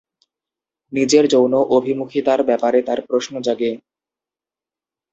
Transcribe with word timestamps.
নিজের 0.93 1.23
যৌন 1.27 1.53
অভিমুখিতার 1.77 2.39
ব্যাপারে 2.43 2.79
তার 2.81 2.99
প্রশ্ন 3.01 3.33
জাগে। 3.41 3.71